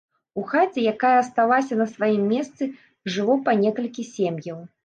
У 0.43 0.45
хаце, 0.53 0.85
якая 0.93 1.11
асталася 1.23 1.77
на 1.83 1.87
сваім 1.93 2.23
месцы, 2.33 2.71
жыло 3.17 3.39
па 3.47 3.57
некалькі 3.63 4.11
сем'яў. 4.15 4.59